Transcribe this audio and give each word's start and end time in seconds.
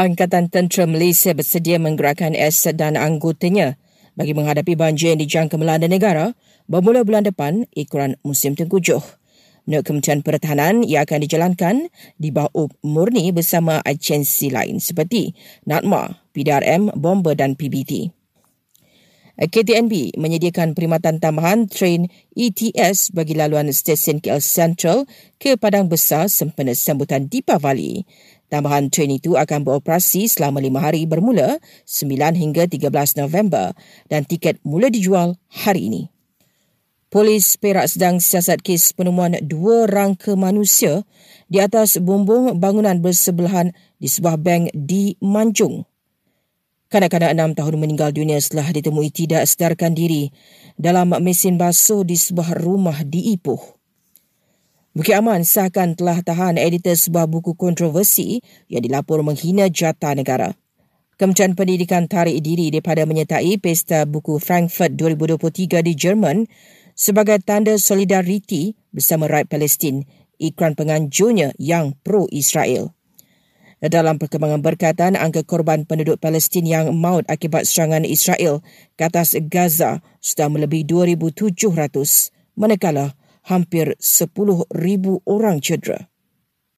Angkatan 0.00 0.48
Tentera 0.48 0.88
Malaysia 0.88 1.36
bersedia 1.36 1.76
menggerakkan 1.76 2.32
aset 2.32 2.72
dan 2.72 2.96
anggotanya 2.96 3.76
bagi 4.16 4.32
menghadapi 4.32 4.72
banjir 4.72 5.12
yang 5.12 5.20
dijangka 5.20 5.60
melanda 5.60 5.92
negara 5.92 6.32
bermula 6.72 7.04
bulan 7.04 7.28
depan 7.28 7.68
ikuran 7.76 8.16
musim 8.24 8.56
tengkujuh. 8.56 9.04
Menurut 9.68 9.84
Kementerian 9.84 10.24
Pertahanan, 10.24 10.88
ia 10.88 11.04
akan 11.04 11.20
dijalankan 11.20 11.92
di 12.16 12.32
bawah 12.32 12.72
murni 12.80 13.28
bersama 13.28 13.84
agensi 13.84 14.48
lain 14.48 14.80
seperti 14.80 15.36
NATMA, 15.68 16.32
PDRM, 16.32 16.96
Bomber 16.96 17.36
dan 17.36 17.52
PBT. 17.52 18.08
KTNB 19.40 20.20
menyediakan 20.20 20.76
perkhidmatan 20.76 21.16
tambahan 21.16 21.64
train 21.64 22.12
ETS 22.36 23.12
bagi 23.16 23.32
laluan 23.32 23.72
stesen 23.72 24.20
KL 24.20 24.40
Central 24.40 25.08
ke 25.40 25.56
Padang 25.60 25.88
Besar 25.88 26.28
sempena 26.28 26.76
sambutan 26.76 27.24
Deepavali. 27.24 28.04
Tambahan 28.50 28.90
train 28.90 29.14
itu 29.14 29.38
akan 29.38 29.62
beroperasi 29.62 30.26
selama 30.26 30.58
lima 30.58 30.82
hari 30.82 31.06
bermula 31.06 31.62
9 31.86 32.34
hingga 32.34 32.66
13 32.66 33.22
November 33.22 33.70
dan 34.10 34.26
tiket 34.26 34.58
mula 34.66 34.90
dijual 34.90 35.38
hari 35.46 35.86
ini. 35.86 36.02
Polis 37.10 37.58
Perak 37.58 37.90
sedang 37.90 38.22
siasat 38.22 38.62
kes 38.62 38.94
penemuan 38.94 39.34
dua 39.42 39.86
rangka 39.90 40.38
manusia 40.38 41.02
di 41.50 41.58
atas 41.58 41.98
bumbung 41.98 42.58
bangunan 42.58 43.02
bersebelahan 43.02 43.74
di 43.98 44.06
sebuah 44.06 44.38
bank 44.38 44.70
di 44.74 45.18
Manjung. 45.18 45.86
Kanak-kanak 46.90 47.34
enam 47.34 47.54
tahun 47.54 47.82
meninggal 47.82 48.14
dunia 48.14 48.38
setelah 48.38 48.66
ditemui 48.70 49.14
tidak 49.14 49.46
sedarkan 49.46 49.94
diri 49.94 50.30
dalam 50.74 51.14
mesin 51.22 51.54
basuh 51.54 52.02
di 52.02 52.18
sebuah 52.18 52.58
rumah 52.58 53.02
di 53.06 53.34
Ipoh. 53.34 53.79
Bukit 54.90 55.14
Aman 55.14 55.46
sahkan 55.46 55.94
telah 55.94 56.18
tahan 56.18 56.58
editor 56.58 56.98
sebuah 56.98 57.30
buku 57.30 57.54
kontroversi 57.54 58.42
yang 58.66 58.82
dilapor 58.82 59.22
menghina 59.22 59.70
jata 59.70 60.10
negara. 60.18 60.50
Kementerian 61.14 61.54
Pendidikan 61.54 62.10
tarik 62.10 62.42
diri 62.42 62.74
daripada 62.74 63.06
menyertai 63.06 63.54
Pesta 63.62 64.02
Buku 64.02 64.42
Frankfurt 64.42 64.98
2023 64.98 65.86
di 65.86 65.94
Jerman 65.94 66.42
sebagai 66.98 67.38
tanda 67.38 67.78
solidariti 67.78 68.74
bersama 68.90 69.30
rakyat 69.30 69.46
Palestin, 69.46 70.10
ikran 70.42 70.74
penganjurnya 70.74 71.54
yang 71.62 71.94
pro-Israel. 72.02 72.90
Dalam 73.78 74.18
perkembangan 74.18 74.58
berkaitan, 74.58 75.14
angka 75.14 75.46
korban 75.46 75.86
penduduk 75.86 76.18
Palestin 76.18 76.66
yang 76.66 76.90
maut 76.98 77.22
akibat 77.30 77.62
serangan 77.62 78.02
Israel 78.02 78.58
ke 78.98 79.06
atas 79.06 79.38
Gaza 79.46 80.02
sudah 80.18 80.50
melebihi 80.50 80.82
2,700, 80.82 82.34
manakala 82.58 83.14
hampir 83.42 83.96
10,000 84.00 85.22
orang 85.24 85.60
cedera. 85.60 86.10